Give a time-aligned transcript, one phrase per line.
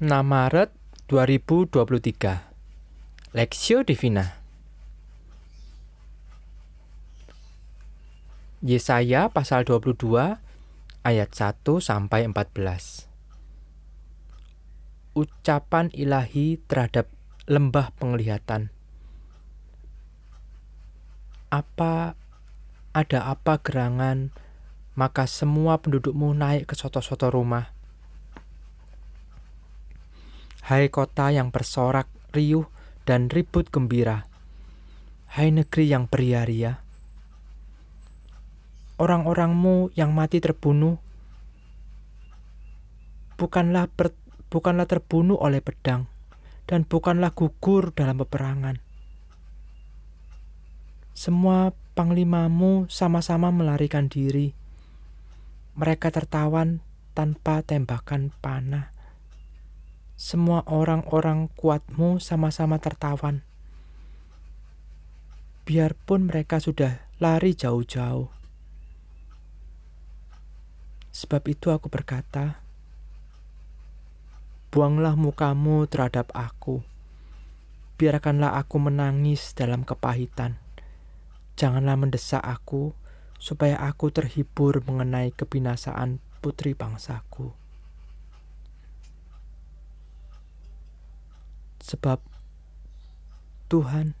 [0.00, 0.72] 6 Maret
[1.12, 4.40] 2023 Lexio Divina.
[8.64, 10.40] Yesaya pasal 22
[11.04, 13.12] ayat 1 sampai 14
[15.12, 17.12] Ucapan ilahi terhadap
[17.44, 18.72] lembah penglihatan.
[21.52, 22.16] Apa
[22.96, 24.32] ada apa gerangan
[24.96, 27.76] maka semua pendudukmu naik ke soto-soto rumah
[30.70, 32.70] Hai kota yang bersorak, riuh,
[33.02, 34.30] dan ribut gembira.
[35.26, 36.78] Hai negeri yang beria-ria.
[38.94, 41.02] Orang-orangmu yang mati terbunuh
[43.34, 44.14] bukanlah ber,
[44.46, 46.06] bukanlah terbunuh oleh pedang
[46.70, 48.78] dan bukanlah gugur dalam peperangan.
[51.18, 54.54] Semua panglimamu sama-sama melarikan diri.
[55.74, 56.78] Mereka tertawan
[57.18, 58.99] tanpa tembakan panah
[60.20, 63.40] semua orang-orang kuatmu sama-sama tertawan.
[65.64, 68.28] Biarpun mereka sudah lari jauh-jauh.
[71.08, 72.60] Sebab itu aku berkata,
[74.68, 76.84] Buanglah mukamu terhadap aku.
[77.96, 80.60] Biarkanlah aku menangis dalam kepahitan.
[81.56, 82.92] Janganlah mendesak aku,
[83.40, 87.59] supaya aku terhibur mengenai kebinasaan putri bangsaku.
[91.90, 92.22] Sebab
[93.66, 94.14] Tuhan,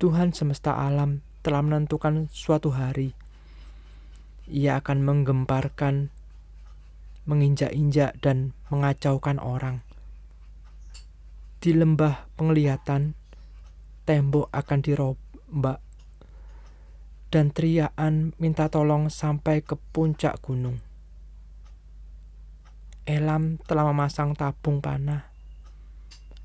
[0.00, 3.12] Tuhan semesta alam telah menentukan suatu hari.
[4.48, 6.08] Ia akan menggemparkan,
[7.28, 9.84] menginjak-injak dan mengacaukan orang.
[11.60, 13.12] Di lembah penglihatan,
[14.08, 15.84] tembok akan dirombak
[17.28, 20.80] dan teriakan minta tolong sampai ke puncak gunung.
[23.04, 25.33] Elam telah memasang tabung panah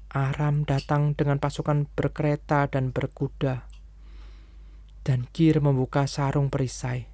[0.09, 3.69] Aram datang dengan pasukan berkereta dan berkuda,
[5.05, 7.05] dan Kir membuka sarung perisai.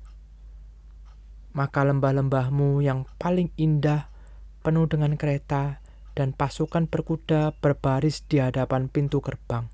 [1.52, 4.08] Maka lembah-lembahmu yang paling indah
[4.64, 5.84] penuh dengan kereta
[6.16, 9.68] dan pasukan berkuda berbaris di hadapan pintu gerbang.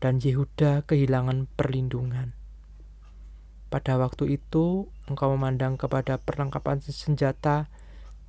[0.00, 2.32] Dan Yehuda kehilangan perlindungan.
[3.68, 7.68] Pada waktu itu, engkau memandang kepada perlengkapan senjata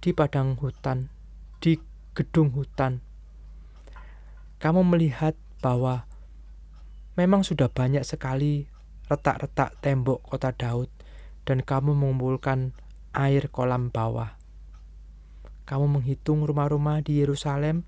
[0.04, 1.08] di padang hutan,
[1.64, 1.80] di
[2.12, 3.00] gedung hutan,
[4.64, 6.08] kamu melihat bahwa
[7.20, 8.72] memang sudah banyak sekali
[9.12, 10.88] retak-retak tembok kota Daud
[11.44, 12.72] dan kamu mengumpulkan
[13.12, 14.40] air kolam bawah.
[15.68, 17.84] Kamu menghitung rumah-rumah di Yerusalem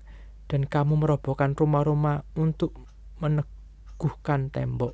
[0.52, 2.76] dan kamu merobohkan rumah-rumah untuk
[3.24, 4.92] meneguhkan tembok.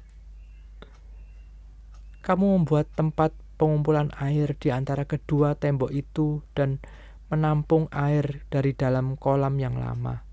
[2.22, 6.78] Kamu membuat tempat pengumpulan air di antara kedua tembok itu dan
[7.26, 10.31] menampung air dari dalam kolam yang lama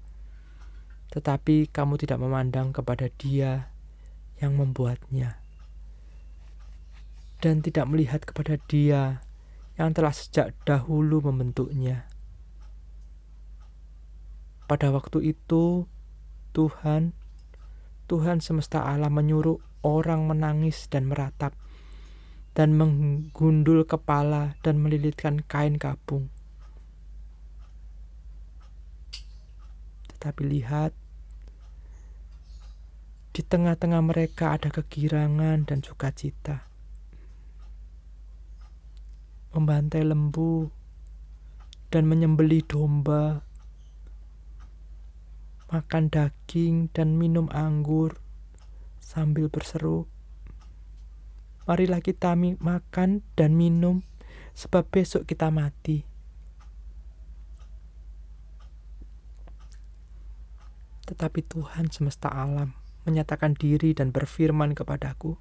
[1.09, 3.73] tetapi kamu tidak memandang kepada Dia
[4.37, 5.41] yang membuatnya,
[7.41, 9.25] dan tidak melihat kepada Dia
[9.79, 12.05] yang telah sejak dahulu membentuknya.
[14.69, 15.89] Pada waktu itu,
[16.53, 17.17] Tuhan,
[18.05, 21.57] Tuhan semesta alam menyuruh orang menangis dan meratap,
[22.53, 26.29] dan menggundul kepala dan melilitkan kain kapung.
[30.19, 30.91] Tetapi lihat,
[33.31, 36.67] di tengah-tengah mereka ada kegirangan dan sukacita.
[39.55, 40.67] Membantai lembu
[41.87, 43.47] dan menyembeli domba,
[45.71, 48.19] makan daging dan minum anggur
[48.99, 50.03] sambil berseru,
[51.69, 54.01] Marilah kita makan dan minum,
[54.57, 56.01] sebab besok kita mati.
[61.09, 62.77] Tetapi Tuhan semesta alam
[63.09, 65.33] menyatakan diri dan berfirman kepadaku,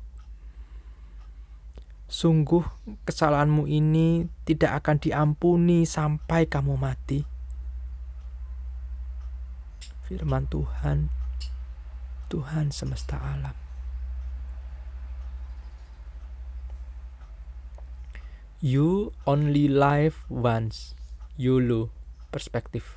[2.09, 2.65] Sungguh
[3.05, 7.21] kesalahanmu ini tidak akan diampuni sampai kamu mati.
[10.09, 11.13] Firman Tuhan,
[12.33, 13.53] Tuhan semesta alam.
[18.65, 20.97] You only live once.
[21.37, 21.93] YOLO
[22.33, 22.97] perspektif.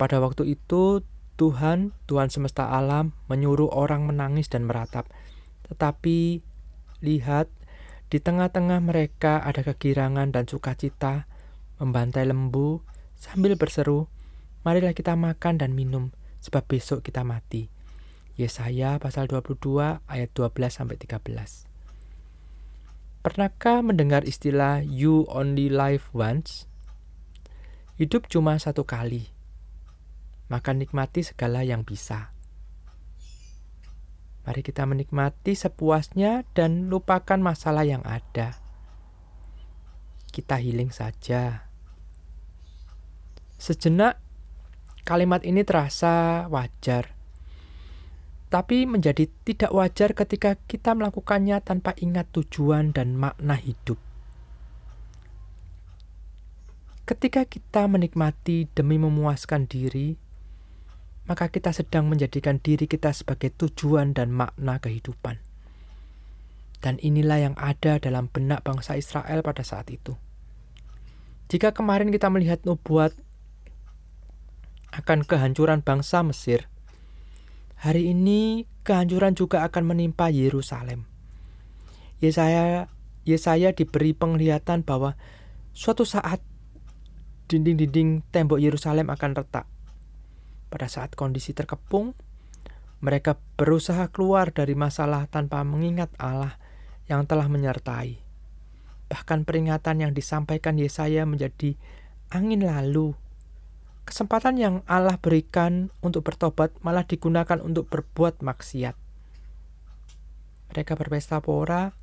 [0.00, 1.04] Pada waktu itu
[1.36, 5.04] Tuhan, Tuhan semesta alam, menyuruh orang menangis dan meratap.
[5.68, 6.40] Tetapi
[7.04, 7.52] lihat,
[8.08, 11.28] di tengah-tengah mereka ada kegirangan dan sukacita,
[11.76, 12.80] membantai lembu
[13.20, 14.08] sambil berseru,
[14.64, 16.08] "Marilah kita makan dan minum,
[16.40, 17.68] sebab besok kita mati."
[18.40, 21.68] Yesaya pasal 22 ayat 12 sampai 13.
[23.20, 26.64] Pernahkah mendengar istilah you only live once?
[27.96, 29.35] Hidup cuma satu kali,
[30.46, 32.30] maka nikmati segala yang bisa.
[34.46, 38.54] Mari kita menikmati sepuasnya dan lupakan masalah yang ada.
[40.30, 41.66] Kita healing saja.
[43.58, 44.22] Sejenak,
[45.02, 47.16] kalimat ini terasa wajar,
[48.46, 53.98] tapi menjadi tidak wajar ketika kita melakukannya tanpa ingat tujuan dan makna hidup.
[57.06, 60.18] Ketika kita menikmati demi memuaskan diri,
[61.26, 65.42] maka kita sedang menjadikan diri kita sebagai tujuan dan makna kehidupan.
[66.78, 70.14] Dan inilah yang ada dalam benak bangsa Israel pada saat itu.
[71.50, 73.14] Jika kemarin kita melihat nubuat
[74.94, 76.70] akan kehancuran bangsa Mesir,
[77.74, 81.10] hari ini kehancuran juga akan menimpa Yerusalem.
[82.22, 82.86] Yesaya
[83.26, 85.18] Yesaya diberi penglihatan bahwa
[85.74, 86.38] suatu saat
[87.50, 89.66] dinding-dinding tembok Yerusalem akan retak.
[90.66, 92.16] Pada saat kondisi terkepung,
[92.98, 96.58] mereka berusaha keluar dari masalah tanpa mengingat Allah
[97.06, 98.18] yang telah menyertai.
[99.06, 101.78] Bahkan peringatan yang disampaikan Yesaya menjadi
[102.34, 103.14] angin lalu.
[104.06, 108.94] Kesempatan yang Allah berikan untuk bertobat malah digunakan untuk berbuat maksiat.
[110.74, 111.94] Mereka berpesta pora,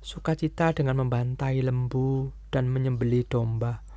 [0.00, 3.92] sukacita dengan membantai lembu dan menyembeli domba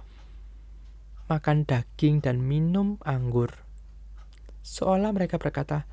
[1.25, 3.64] makan daging dan minum anggur.
[4.65, 5.85] Seolah mereka berkata,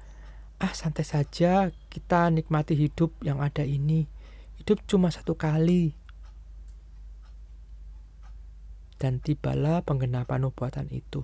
[0.56, 4.08] "Ah, santai saja, kita nikmati hidup yang ada ini.
[4.56, 5.92] Hidup cuma satu kali."
[8.96, 11.20] Dan tibalah penggenapan nubuatan itu.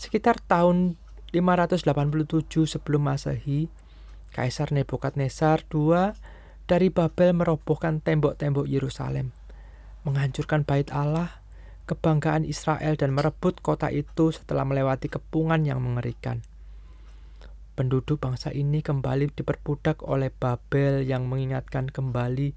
[0.00, 0.96] Sekitar tahun
[1.36, 3.68] 587 sebelum Masehi,
[4.32, 6.16] Kaisar Nebukadnezar II
[6.64, 9.36] dari Babel merobohkan tembok-tembok Yerusalem,
[10.08, 11.44] menghancurkan bait Allah,
[11.86, 16.42] kebanggaan Israel dan merebut kota itu setelah melewati kepungan yang mengerikan.
[17.78, 22.56] Penduduk bangsa ini kembali diperbudak oleh Babel yang mengingatkan kembali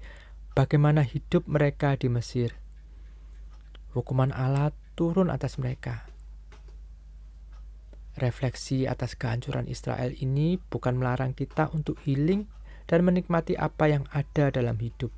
[0.58, 2.56] bagaimana hidup mereka di Mesir.
[3.94, 6.08] Hukuman Allah turun atas mereka.
[8.18, 12.50] Refleksi atas kehancuran Israel ini bukan melarang kita untuk healing
[12.90, 15.14] dan menikmati apa yang ada dalam hidup,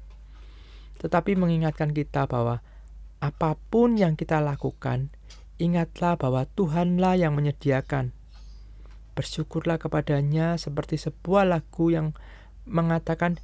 [1.00, 2.60] tetapi mengingatkan kita bahwa
[3.22, 5.14] apa pun yang kita lakukan,
[5.62, 8.10] ingatlah bahwa Tuhanlah yang menyediakan.
[9.14, 12.18] Bersyukurlah kepadanya seperti sebuah lagu yang
[12.66, 13.38] mengatakan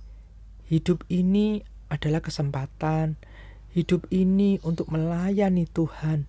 [0.66, 1.62] hidup ini
[1.94, 3.22] adalah kesempatan,
[3.70, 6.26] hidup ini untuk melayani Tuhan.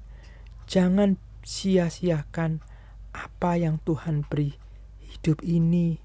[0.70, 2.62] Jangan sia-siakan
[3.18, 4.54] apa yang Tuhan beri.
[5.02, 5.98] Hidup ini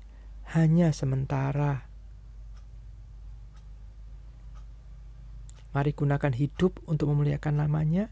[0.56, 1.93] hanya sementara.
[5.74, 8.06] Mari gunakan hidup untuk memuliakan namanya,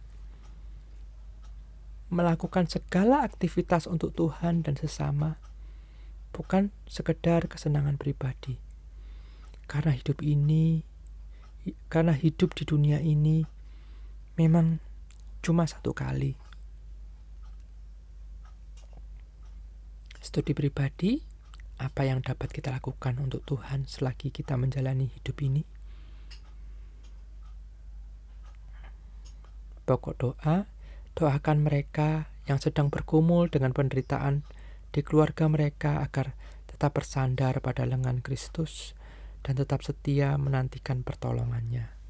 [2.12, 5.38] melakukan segala aktivitas untuk Tuhan dan sesama,
[6.34, 8.58] bukan sekedar kesenangan pribadi.
[9.70, 10.82] Karena hidup ini,
[11.86, 13.46] karena hidup di dunia ini
[14.36, 14.82] memang
[15.40, 16.34] cuma satu kali.
[20.18, 21.22] Studi pribadi,
[21.80, 25.71] apa yang dapat kita lakukan untuk Tuhan selagi kita menjalani hidup ini?
[29.82, 30.70] Pokok doa,
[31.18, 34.42] doakan mereka yang sedang bergumul dengan penderitaan
[34.92, 36.36] di keluarga mereka agar
[36.68, 38.98] tetap bersandar pada lengan Kristus
[39.42, 42.01] dan tetap setia menantikan pertolongannya.